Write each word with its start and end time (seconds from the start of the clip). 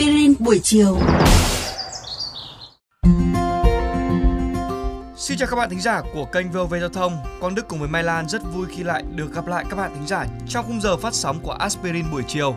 aspirin 0.00 0.34
buổi 0.38 0.60
chiều. 0.62 0.98
Xin 5.16 5.38
chào 5.38 5.48
các 5.50 5.56
bạn 5.56 5.70
thính 5.70 5.80
giả 5.80 6.02
của 6.14 6.24
kênh 6.24 6.50
VOV 6.50 6.74
Giao 6.80 6.88
thông. 6.88 7.16
Quang 7.40 7.54
Đức 7.54 7.68
cùng 7.68 7.78
với 7.78 7.88
Mai 7.88 8.02
Lan 8.02 8.28
rất 8.28 8.42
vui 8.54 8.66
khi 8.70 8.82
lại 8.82 9.02
được 9.14 9.34
gặp 9.34 9.46
lại 9.46 9.64
các 9.70 9.76
bạn 9.76 9.94
thính 9.94 10.06
giả 10.06 10.26
trong 10.48 10.66
khung 10.66 10.80
giờ 10.80 10.96
phát 10.96 11.14
sóng 11.14 11.40
của 11.42 11.52
Aspirin 11.52 12.10
buổi 12.10 12.22
chiều. 12.28 12.56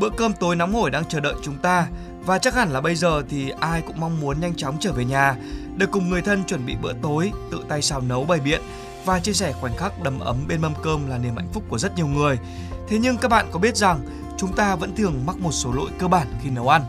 Bữa 0.00 0.08
cơm 0.16 0.32
tối 0.32 0.56
nóng 0.56 0.74
hổi 0.74 0.90
đang 0.90 1.04
chờ 1.04 1.20
đợi 1.20 1.34
chúng 1.42 1.58
ta 1.58 1.86
và 2.24 2.38
chắc 2.38 2.54
hẳn 2.54 2.70
là 2.70 2.80
bây 2.80 2.94
giờ 2.94 3.22
thì 3.28 3.50
ai 3.60 3.82
cũng 3.86 4.00
mong 4.00 4.20
muốn 4.20 4.40
nhanh 4.40 4.54
chóng 4.54 4.76
trở 4.80 4.92
về 4.92 5.04
nhà 5.04 5.36
để 5.76 5.86
cùng 5.92 6.10
người 6.10 6.22
thân 6.22 6.44
chuẩn 6.44 6.66
bị 6.66 6.74
bữa 6.82 6.92
tối, 7.02 7.32
tự 7.50 7.64
tay 7.68 7.82
xào 7.82 8.00
nấu 8.00 8.24
bày 8.24 8.40
biện 8.40 8.60
và 9.08 9.20
chia 9.20 9.32
sẻ 9.32 9.52
khoảnh 9.52 9.76
khắc 9.76 10.02
đầm 10.02 10.20
ấm 10.20 10.36
bên 10.48 10.60
mâm 10.60 10.72
cơm 10.82 11.10
là 11.10 11.18
niềm 11.18 11.36
hạnh 11.36 11.48
phúc 11.52 11.62
của 11.68 11.78
rất 11.78 11.96
nhiều 11.96 12.06
người. 12.06 12.38
Thế 12.88 12.98
nhưng 13.00 13.16
các 13.16 13.28
bạn 13.28 13.46
có 13.52 13.58
biết 13.58 13.76
rằng 13.76 14.00
chúng 14.36 14.52
ta 14.52 14.76
vẫn 14.76 14.96
thường 14.96 15.14
mắc 15.26 15.36
một 15.38 15.52
số 15.52 15.72
lỗi 15.72 15.90
cơ 15.98 16.08
bản 16.08 16.26
khi 16.42 16.50
nấu 16.50 16.68
ăn. 16.68 16.82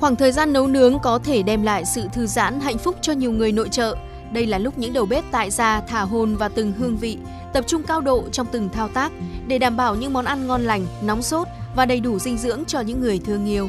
Khoảng 0.00 0.16
thời 0.16 0.32
gian 0.32 0.52
nấu 0.52 0.66
nướng 0.66 0.98
có 0.98 1.18
thể 1.18 1.42
đem 1.42 1.62
lại 1.62 1.84
sự 1.84 2.08
thư 2.12 2.26
giãn, 2.26 2.60
hạnh 2.60 2.78
phúc 2.78 2.96
cho 3.02 3.12
nhiều 3.12 3.32
người 3.32 3.52
nội 3.52 3.68
trợ. 3.68 3.96
Đây 4.32 4.46
là 4.46 4.58
lúc 4.58 4.78
những 4.78 4.92
đầu 4.92 5.06
bếp 5.06 5.24
tại 5.30 5.50
gia 5.50 5.80
thả 5.80 6.00
hồn 6.00 6.36
vào 6.36 6.48
từng 6.48 6.72
hương 6.72 6.96
vị, 6.96 7.18
tập 7.52 7.64
trung 7.66 7.82
cao 7.82 8.00
độ 8.00 8.24
trong 8.32 8.46
từng 8.52 8.68
thao 8.68 8.88
tác 8.88 9.12
để 9.46 9.58
đảm 9.58 9.76
bảo 9.76 9.94
những 9.94 10.12
món 10.12 10.24
ăn 10.24 10.46
ngon 10.46 10.62
lành, 10.62 10.86
nóng 11.02 11.22
sốt 11.22 11.48
và 11.76 11.86
đầy 11.86 12.00
đủ 12.00 12.18
dinh 12.18 12.38
dưỡng 12.38 12.64
cho 12.66 12.80
những 12.80 13.00
người 13.00 13.18
thương 13.18 13.46
yêu. 13.46 13.68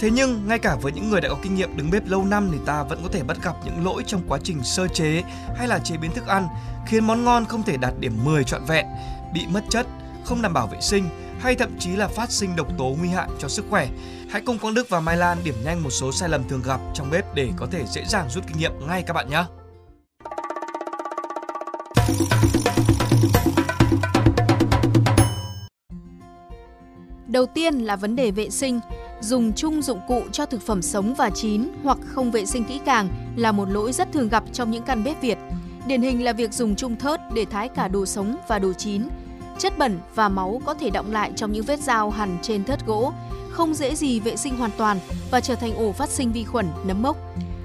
Thế 0.00 0.10
nhưng 0.10 0.48
ngay 0.48 0.58
cả 0.58 0.76
với 0.82 0.92
những 0.92 1.10
người 1.10 1.20
đã 1.20 1.28
có 1.28 1.36
kinh 1.42 1.54
nghiệm 1.54 1.76
đứng 1.76 1.90
bếp 1.90 2.06
lâu 2.06 2.24
năm 2.24 2.48
thì 2.52 2.58
ta 2.66 2.82
vẫn 2.82 3.00
có 3.02 3.08
thể 3.12 3.22
bắt 3.22 3.36
gặp 3.42 3.54
những 3.64 3.84
lỗi 3.84 4.02
trong 4.06 4.22
quá 4.28 4.38
trình 4.44 4.64
sơ 4.64 4.88
chế 4.88 5.22
hay 5.56 5.68
là 5.68 5.78
chế 5.78 5.96
biến 5.96 6.10
thức 6.10 6.26
ăn 6.26 6.48
khiến 6.86 7.04
món 7.04 7.24
ngon 7.24 7.44
không 7.44 7.62
thể 7.62 7.76
đạt 7.76 7.94
điểm 8.00 8.12
10 8.24 8.44
trọn 8.44 8.64
vẹn, 8.64 8.86
bị 9.34 9.46
mất 9.48 9.64
chất, 9.70 9.86
không 10.24 10.42
đảm 10.42 10.52
bảo 10.52 10.66
vệ 10.66 10.80
sinh 10.80 11.04
hay 11.40 11.54
thậm 11.54 11.78
chí 11.78 11.90
là 11.90 12.08
phát 12.08 12.30
sinh 12.30 12.56
độc 12.56 12.78
tố 12.78 12.96
nguy 12.98 13.08
hại 13.08 13.28
cho 13.38 13.48
sức 13.48 13.64
khỏe. 13.70 13.88
Hãy 14.30 14.42
cùng 14.46 14.58
Quang 14.58 14.74
Đức 14.74 14.88
và 14.88 15.00
Mai 15.00 15.16
Lan 15.16 15.38
điểm 15.44 15.54
nhanh 15.64 15.82
một 15.82 15.90
số 15.90 16.12
sai 16.12 16.28
lầm 16.28 16.48
thường 16.48 16.62
gặp 16.64 16.80
trong 16.94 17.10
bếp 17.10 17.34
để 17.34 17.50
có 17.56 17.66
thể 17.70 17.84
dễ 17.86 18.04
dàng 18.04 18.30
rút 18.30 18.44
kinh 18.46 18.58
nghiệm 18.58 18.72
ngay 18.86 19.02
các 19.02 19.12
bạn 19.12 19.30
nhé. 19.30 19.44
Đầu 27.38 27.46
tiên 27.46 27.78
là 27.78 27.96
vấn 27.96 28.16
đề 28.16 28.30
vệ 28.30 28.50
sinh. 28.50 28.80
Dùng 29.20 29.52
chung 29.52 29.82
dụng 29.82 30.00
cụ 30.08 30.22
cho 30.32 30.46
thực 30.46 30.62
phẩm 30.62 30.82
sống 30.82 31.14
và 31.14 31.30
chín 31.30 31.68
hoặc 31.82 31.98
không 32.06 32.30
vệ 32.30 32.46
sinh 32.46 32.64
kỹ 32.64 32.80
càng 32.84 33.08
là 33.36 33.52
một 33.52 33.70
lỗi 33.70 33.92
rất 33.92 34.12
thường 34.12 34.28
gặp 34.28 34.44
trong 34.52 34.70
những 34.70 34.82
căn 34.82 35.04
bếp 35.04 35.22
Việt. 35.22 35.38
Điển 35.86 36.02
hình 36.02 36.24
là 36.24 36.32
việc 36.32 36.52
dùng 36.52 36.76
chung 36.76 36.96
thớt 36.96 37.20
để 37.34 37.44
thái 37.44 37.68
cả 37.68 37.88
đồ 37.88 38.06
sống 38.06 38.36
và 38.48 38.58
đồ 38.58 38.72
chín. 38.72 39.08
Chất 39.58 39.78
bẩn 39.78 39.98
và 40.14 40.28
máu 40.28 40.60
có 40.66 40.74
thể 40.74 40.90
động 40.90 41.12
lại 41.12 41.32
trong 41.36 41.52
những 41.52 41.64
vết 41.64 41.80
dao 41.80 42.10
hằn 42.10 42.38
trên 42.42 42.64
thớt 42.64 42.86
gỗ, 42.86 43.12
không 43.50 43.74
dễ 43.74 43.94
gì 43.94 44.20
vệ 44.20 44.36
sinh 44.36 44.56
hoàn 44.56 44.70
toàn 44.76 44.98
và 45.30 45.40
trở 45.40 45.54
thành 45.54 45.74
ổ 45.76 45.92
phát 45.92 46.08
sinh 46.08 46.32
vi 46.32 46.44
khuẩn, 46.44 46.66
nấm 46.84 47.02
mốc. 47.02 47.16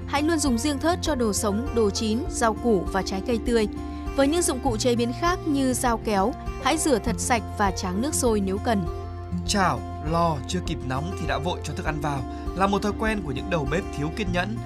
Hãy 0.06 0.22
luôn 0.22 0.38
dùng 0.38 0.58
riêng 0.58 0.78
thớt 0.78 0.98
cho 1.02 1.14
đồ 1.14 1.32
sống, 1.32 1.68
đồ 1.74 1.90
chín, 1.90 2.18
rau 2.30 2.54
củ 2.54 2.82
và 2.92 3.02
trái 3.02 3.22
cây 3.26 3.38
tươi. 3.46 3.68
Với 4.16 4.28
những 4.28 4.42
dụng 4.42 4.60
cụ 4.64 4.76
chế 4.76 4.96
biến 4.96 5.12
khác 5.20 5.38
như 5.46 5.72
dao 5.72 6.00
kéo, 6.04 6.32
hãy 6.62 6.78
rửa 6.78 6.98
thật 6.98 7.16
sạch 7.18 7.42
và 7.58 7.70
tráng 7.70 8.02
nước 8.02 8.14
sôi 8.14 8.40
nếu 8.40 8.58
cần. 8.58 9.03
Chảo, 9.46 9.80
lò 10.10 10.36
chưa 10.48 10.60
kịp 10.66 10.78
nóng 10.86 11.16
thì 11.20 11.26
đã 11.26 11.38
vội 11.38 11.58
cho 11.64 11.74
thức 11.74 11.86
ăn 11.86 12.00
vào 12.00 12.20
là 12.56 12.66
một 12.66 12.82
thói 12.82 12.92
quen 12.98 13.22
của 13.24 13.32
những 13.32 13.50
đầu 13.50 13.68
bếp 13.70 13.84
thiếu 13.96 14.10
kiên 14.16 14.32
nhẫn. 14.32 14.56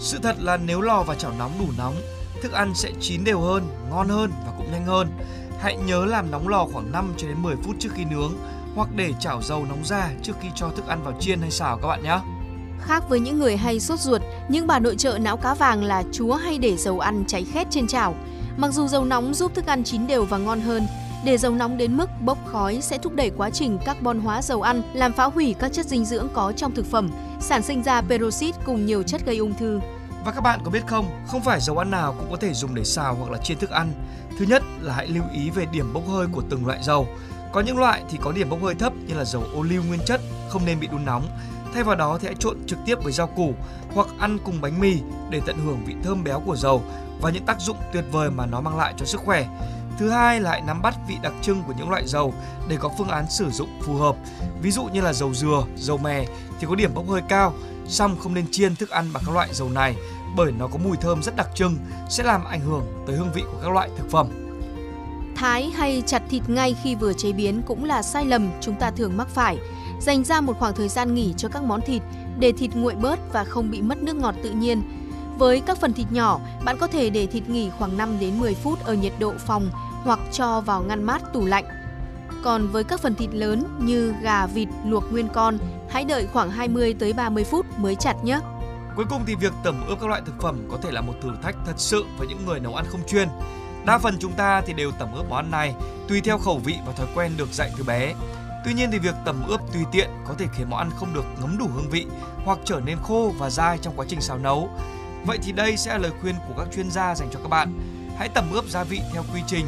Sự 0.00 0.18
thật 0.22 0.36
là 0.38 0.56
nếu 0.56 0.80
lò 0.80 1.02
và 1.02 1.14
chảo 1.14 1.32
nóng 1.38 1.52
đủ 1.58 1.66
nóng, 1.78 1.94
thức 2.42 2.52
ăn 2.52 2.74
sẽ 2.74 2.90
chín 3.00 3.24
đều 3.24 3.40
hơn, 3.40 3.66
ngon 3.90 4.08
hơn 4.08 4.30
và 4.46 4.52
cũng 4.58 4.72
nhanh 4.72 4.86
hơn. 4.86 5.08
Hãy 5.60 5.76
nhớ 5.76 6.04
làm 6.04 6.30
nóng 6.30 6.48
lò 6.48 6.66
khoảng 6.72 6.92
5 6.92 7.14
cho 7.16 7.28
đến 7.28 7.42
10 7.42 7.56
phút 7.56 7.76
trước 7.78 7.88
khi 7.94 8.04
nướng 8.04 8.32
hoặc 8.74 8.88
để 8.96 9.12
chảo 9.20 9.42
dầu 9.42 9.64
nóng 9.68 9.84
ra 9.84 10.10
trước 10.22 10.32
khi 10.40 10.48
cho 10.54 10.70
thức 10.76 10.86
ăn 10.86 11.02
vào 11.02 11.14
chiên 11.20 11.40
hay 11.40 11.50
xào 11.50 11.78
các 11.78 11.88
bạn 11.88 12.02
nhé. 12.02 12.20
Khác 12.80 13.04
với 13.08 13.20
những 13.20 13.38
người 13.38 13.56
hay 13.56 13.80
sốt 13.80 14.00
ruột, 14.00 14.22
những 14.48 14.66
bà 14.66 14.78
nội 14.78 14.96
trợ 14.96 15.18
não 15.18 15.36
cá 15.36 15.54
vàng 15.54 15.84
là 15.84 16.02
chúa 16.12 16.34
hay 16.34 16.58
để 16.58 16.76
dầu 16.76 17.00
ăn 17.00 17.24
cháy 17.26 17.46
khét 17.52 17.66
trên 17.70 17.86
chảo. 17.86 18.14
Mặc 18.56 18.72
dù 18.72 18.86
dầu 18.86 19.04
nóng 19.04 19.34
giúp 19.34 19.54
thức 19.54 19.66
ăn 19.66 19.84
chín 19.84 20.06
đều 20.06 20.24
và 20.24 20.38
ngon 20.38 20.60
hơn, 20.60 20.86
để 21.24 21.38
dầu 21.38 21.54
nóng 21.54 21.76
đến 21.76 21.96
mức 21.96 22.10
bốc 22.20 22.38
khói 22.46 22.78
sẽ 22.82 22.98
thúc 22.98 23.14
đẩy 23.14 23.30
quá 23.30 23.50
trình 23.50 23.78
carbon 23.84 24.20
hóa 24.20 24.42
dầu 24.42 24.62
ăn, 24.62 24.82
làm 24.94 25.12
phá 25.12 25.24
hủy 25.24 25.54
các 25.58 25.72
chất 25.72 25.86
dinh 25.86 26.04
dưỡng 26.04 26.28
có 26.34 26.52
trong 26.56 26.74
thực 26.74 26.86
phẩm, 26.86 27.10
sản 27.40 27.62
sinh 27.62 27.82
ra 27.82 28.00
peroxide 28.00 28.58
cùng 28.66 28.86
nhiều 28.86 29.02
chất 29.02 29.26
gây 29.26 29.36
ung 29.36 29.54
thư. 29.54 29.80
Và 30.24 30.32
các 30.32 30.40
bạn 30.40 30.60
có 30.64 30.70
biết 30.70 30.86
không, 30.86 31.08
không 31.26 31.42
phải 31.42 31.60
dầu 31.60 31.78
ăn 31.78 31.90
nào 31.90 32.14
cũng 32.18 32.30
có 32.30 32.36
thể 32.36 32.52
dùng 32.54 32.74
để 32.74 32.84
xào 32.84 33.14
hoặc 33.14 33.30
là 33.30 33.38
chiên 33.38 33.58
thức 33.58 33.70
ăn. 33.70 33.92
Thứ 34.38 34.44
nhất 34.48 34.62
là 34.80 34.94
hãy 34.94 35.06
lưu 35.06 35.24
ý 35.32 35.50
về 35.50 35.66
điểm 35.72 35.92
bốc 35.92 36.02
hơi 36.08 36.26
của 36.32 36.42
từng 36.50 36.66
loại 36.66 36.78
dầu. 36.82 37.06
Có 37.52 37.60
những 37.60 37.78
loại 37.78 38.02
thì 38.10 38.18
có 38.22 38.32
điểm 38.32 38.50
bốc 38.50 38.62
hơi 38.62 38.74
thấp 38.74 38.92
như 39.06 39.14
là 39.14 39.24
dầu 39.24 39.42
ô 39.54 39.62
liu 39.62 39.82
nguyên 39.82 40.00
chất, 40.06 40.20
không 40.48 40.66
nên 40.66 40.80
bị 40.80 40.86
đun 40.86 41.04
nóng. 41.04 41.26
Thay 41.74 41.82
vào 41.82 41.96
đó 41.96 42.18
thì 42.20 42.26
hãy 42.26 42.34
trộn 42.38 42.56
trực 42.66 42.78
tiếp 42.86 42.98
với 43.02 43.12
rau 43.12 43.26
củ 43.26 43.54
hoặc 43.94 44.06
ăn 44.18 44.38
cùng 44.44 44.60
bánh 44.60 44.80
mì 44.80 44.96
để 45.30 45.40
tận 45.46 45.56
hưởng 45.66 45.84
vị 45.86 45.94
thơm 46.04 46.24
béo 46.24 46.40
của 46.40 46.56
dầu 46.56 46.82
và 47.20 47.30
những 47.30 47.44
tác 47.44 47.60
dụng 47.60 47.76
tuyệt 47.92 48.04
vời 48.12 48.30
mà 48.30 48.46
nó 48.46 48.60
mang 48.60 48.78
lại 48.78 48.94
cho 48.96 49.06
sức 49.06 49.20
khỏe. 49.20 49.46
Thứ 49.98 50.10
hai 50.10 50.40
là 50.40 50.50
hãy 50.50 50.60
nắm 50.60 50.82
bắt 50.82 50.94
vị 51.08 51.16
đặc 51.22 51.32
trưng 51.42 51.62
của 51.66 51.72
những 51.78 51.90
loại 51.90 52.02
dầu 52.06 52.34
để 52.68 52.76
có 52.80 52.90
phương 52.98 53.08
án 53.08 53.30
sử 53.30 53.50
dụng 53.50 53.68
phù 53.82 53.94
hợp. 53.94 54.16
Ví 54.62 54.70
dụ 54.70 54.84
như 54.84 55.00
là 55.00 55.12
dầu 55.12 55.34
dừa, 55.34 55.64
dầu 55.76 55.98
mè 55.98 56.24
thì 56.60 56.66
có 56.66 56.74
điểm 56.74 56.94
bốc 56.94 57.08
hơi 57.08 57.22
cao, 57.28 57.54
song 57.86 58.16
không 58.22 58.34
nên 58.34 58.46
chiên 58.50 58.76
thức 58.76 58.90
ăn 58.90 59.12
bằng 59.12 59.22
các 59.26 59.34
loại 59.34 59.48
dầu 59.52 59.68
này 59.70 59.94
bởi 60.36 60.52
nó 60.52 60.66
có 60.66 60.78
mùi 60.84 60.96
thơm 60.96 61.22
rất 61.22 61.36
đặc 61.36 61.48
trưng 61.54 61.76
sẽ 62.10 62.24
làm 62.24 62.44
ảnh 62.44 62.60
hưởng 62.60 62.86
tới 63.06 63.16
hương 63.16 63.32
vị 63.34 63.42
của 63.52 63.58
các 63.62 63.72
loại 63.72 63.90
thực 63.98 64.10
phẩm. 64.10 64.26
Thái 65.36 65.70
hay 65.76 66.02
chặt 66.06 66.22
thịt 66.30 66.42
ngay 66.48 66.76
khi 66.82 66.94
vừa 66.94 67.12
chế 67.12 67.32
biến 67.32 67.62
cũng 67.66 67.84
là 67.84 68.02
sai 68.02 68.24
lầm 68.24 68.50
chúng 68.60 68.74
ta 68.74 68.90
thường 68.90 69.16
mắc 69.16 69.28
phải. 69.28 69.58
Dành 70.00 70.24
ra 70.24 70.40
một 70.40 70.58
khoảng 70.58 70.74
thời 70.74 70.88
gian 70.88 71.14
nghỉ 71.14 71.34
cho 71.36 71.48
các 71.48 71.62
món 71.62 71.80
thịt 71.80 72.02
để 72.38 72.52
thịt 72.52 72.70
nguội 72.74 72.94
bớt 72.94 73.32
và 73.32 73.44
không 73.44 73.70
bị 73.70 73.82
mất 73.82 73.98
nước 73.98 74.16
ngọt 74.16 74.34
tự 74.42 74.50
nhiên. 74.50 74.82
Với 75.38 75.60
các 75.60 75.78
phần 75.80 75.92
thịt 75.92 76.06
nhỏ, 76.10 76.40
bạn 76.64 76.76
có 76.80 76.86
thể 76.86 77.10
để 77.10 77.26
thịt 77.26 77.48
nghỉ 77.48 77.70
khoảng 77.78 77.96
5 77.96 78.16
đến 78.20 78.38
10 78.38 78.54
phút 78.54 78.84
ở 78.84 78.94
nhiệt 78.94 79.12
độ 79.18 79.32
phòng 79.38 79.70
hoặc 80.04 80.18
cho 80.32 80.60
vào 80.60 80.82
ngăn 80.82 81.02
mát 81.02 81.22
tủ 81.32 81.46
lạnh. 81.46 81.64
Còn 82.44 82.68
với 82.68 82.84
các 82.84 83.00
phần 83.00 83.14
thịt 83.14 83.30
lớn 83.32 83.64
như 83.78 84.14
gà, 84.22 84.46
vịt 84.46 84.68
luộc 84.84 85.12
nguyên 85.12 85.28
con, 85.28 85.58
hãy 85.90 86.04
đợi 86.04 86.26
khoảng 86.32 86.50
20 86.50 86.94
tới 86.98 87.12
30 87.12 87.44
phút 87.44 87.66
mới 87.78 87.94
chặt 87.94 88.24
nhé. 88.24 88.40
Cuối 88.96 89.04
cùng 89.10 89.22
thì 89.26 89.34
việc 89.34 89.52
tẩm 89.64 89.84
ướp 89.88 90.00
các 90.00 90.08
loại 90.08 90.22
thực 90.26 90.40
phẩm 90.40 90.68
có 90.70 90.78
thể 90.82 90.90
là 90.90 91.00
một 91.00 91.12
thử 91.22 91.30
thách 91.42 91.56
thật 91.66 91.74
sự 91.76 92.04
với 92.18 92.26
những 92.26 92.46
người 92.46 92.60
nấu 92.60 92.74
ăn 92.74 92.84
không 92.88 93.00
chuyên. 93.08 93.28
Đa 93.86 93.98
phần 93.98 94.16
chúng 94.20 94.32
ta 94.32 94.60
thì 94.66 94.72
đều 94.72 94.90
tẩm 94.98 95.08
ướp 95.14 95.28
món 95.28 95.38
ăn 95.38 95.50
này 95.50 95.74
tùy 96.08 96.20
theo 96.20 96.38
khẩu 96.38 96.58
vị 96.58 96.74
và 96.86 96.92
thói 96.92 97.06
quen 97.14 97.32
được 97.36 97.52
dạy 97.52 97.70
từ 97.78 97.84
bé. 97.84 98.14
Tuy 98.64 98.74
nhiên 98.74 98.90
thì 98.92 98.98
việc 98.98 99.14
tẩm 99.24 99.42
ướp 99.48 99.60
tùy 99.72 99.84
tiện 99.92 100.10
có 100.26 100.34
thể 100.38 100.46
khiến 100.52 100.70
món 100.70 100.78
ăn 100.78 100.90
không 100.96 101.14
được 101.14 101.24
ngấm 101.40 101.58
đủ 101.58 101.66
hương 101.74 101.90
vị 101.90 102.06
hoặc 102.44 102.58
trở 102.64 102.80
nên 102.84 102.98
khô 103.02 103.32
và 103.38 103.50
dai 103.50 103.78
trong 103.78 103.94
quá 103.96 104.06
trình 104.08 104.20
xào 104.20 104.38
nấu. 104.38 104.70
Vậy 105.26 105.38
thì 105.42 105.52
đây 105.52 105.76
sẽ 105.76 105.92
là 105.92 105.98
lời 105.98 106.12
khuyên 106.20 106.34
của 106.48 106.54
các 106.58 106.68
chuyên 106.74 106.90
gia 106.90 107.14
dành 107.14 107.28
cho 107.32 107.40
các 107.42 107.48
bạn. 107.48 107.80
Hãy 108.18 108.28
tẩm 108.28 108.44
ướp 108.52 108.64
gia 108.64 108.84
vị 108.84 109.00
theo 109.12 109.24
quy 109.34 109.40
trình 109.46 109.66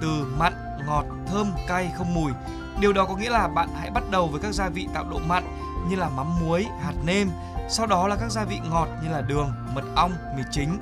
từ 0.00 0.34
mặn, 0.38 0.52
ngọt, 0.86 1.04
thơm, 1.26 1.46
cay 1.66 1.92
không 1.98 2.14
mùi. 2.14 2.32
Điều 2.80 2.92
đó 2.92 3.04
có 3.04 3.16
nghĩa 3.16 3.30
là 3.30 3.48
bạn 3.48 3.68
hãy 3.80 3.90
bắt 3.90 4.10
đầu 4.10 4.28
với 4.28 4.40
các 4.40 4.54
gia 4.54 4.68
vị 4.68 4.88
tạo 4.94 5.04
độ 5.10 5.18
mặn 5.26 5.44
như 5.88 5.96
là 5.96 6.08
mắm 6.08 6.26
muối, 6.40 6.66
hạt 6.82 6.94
nêm, 7.04 7.30
sau 7.68 7.86
đó 7.86 8.08
là 8.08 8.16
các 8.16 8.30
gia 8.30 8.44
vị 8.44 8.60
ngọt 8.70 8.88
như 9.02 9.08
là 9.08 9.20
đường, 9.20 9.52
mật 9.74 9.84
ong, 9.94 10.12
mì 10.36 10.42
chính. 10.50 10.78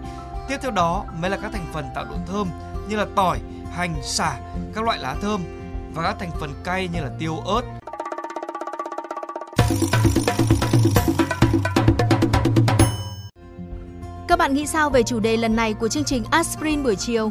Tiếp 0.48 0.56
theo 0.62 0.70
đó 0.70 1.04
mới 1.20 1.30
là 1.30 1.36
các 1.42 1.52
thành 1.52 1.66
phần 1.72 1.88
tạo 1.94 2.04
độ 2.04 2.16
thơm 2.26 2.48
như 2.88 2.96
là 2.96 3.06
tỏi, 3.16 3.40
hành, 3.74 3.94
xả, 4.02 4.36
các 4.74 4.84
loại 4.84 4.98
lá 4.98 5.16
thơm 5.22 5.40
và 5.94 6.02
các 6.02 6.16
thành 6.20 6.30
phần 6.40 6.50
cay 6.64 6.88
như 6.88 7.00
là 7.00 7.10
tiêu, 7.18 7.38
ớt. 7.38 7.62
Các 14.28 14.38
bạn 14.38 14.54
nghĩ 14.54 14.66
sao 14.66 14.90
về 14.90 15.02
chủ 15.02 15.20
đề 15.20 15.36
lần 15.36 15.56
này 15.56 15.74
của 15.74 15.88
chương 15.88 16.04
trình 16.04 16.24
Aspirin 16.30 16.82
buổi 16.82 16.96
chiều? 16.96 17.30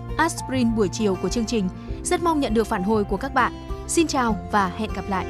Aspirin 0.21 0.75
buổi 0.75 0.87
chiều 0.87 1.17
của 1.21 1.29
chương 1.29 1.45
trình. 1.45 1.69
Rất 2.03 2.23
mong 2.23 2.39
nhận 2.39 2.53
được 2.53 2.67
phản 2.67 2.83
hồi 2.83 3.03
của 3.03 3.17
các 3.17 3.33
bạn. 3.33 3.67
Xin 3.87 4.07
chào 4.07 4.35
và 4.51 4.71
hẹn 4.77 4.89
gặp 4.95 5.03
lại! 5.09 5.25